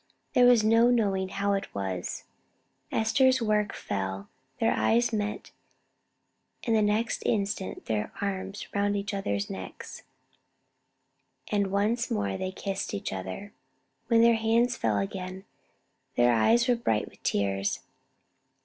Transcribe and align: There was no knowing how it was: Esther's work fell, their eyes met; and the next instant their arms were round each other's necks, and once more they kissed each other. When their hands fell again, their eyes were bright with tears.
There 0.33 0.47
was 0.47 0.63
no 0.63 0.89
knowing 0.89 1.29
how 1.29 1.53
it 1.53 1.75
was: 1.75 2.23
Esther's 2.91 3.39
work 3.39 3.71
fell, 3.71 4.29
their 4.59 4.71
eyes 4.73 5.13
met; 5.13 5.51
and 6.63 6.75
the 6.75 6.81
next 6.81 7.21
instant 7.23 7.85
their 7.85 8.11
arms 8.19 8.65
were 8.73 8.81
round 8.81 8.95
each 8.97 9.13
other's 9.13 9.47
necks, 9.47 10.01
and 11.51 11.67
once 11.67 12.09
more 12.09 12.35
they 12.35 12.51
kissed 12.51 12.95
each 12.95 13.13
other. 13.13 13.53
When 14.07 14.21
their 14.23 14.33
hands 14.37 14.75
fell 14.75 14.97
again, 14.97 15.45
their 16.15 16.33
eyes 16.33 16.67
were 16.67 16.75
bright 16.75 17.07
with 17.07 17.21
tears. 17.21 17.81